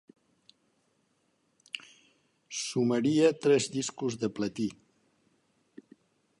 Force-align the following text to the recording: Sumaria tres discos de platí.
Sumaria 2.61 3.29
tres 3.45 3.69
discos 3.79 4.21
de 4.25 4.33
platí. 4.39 4.69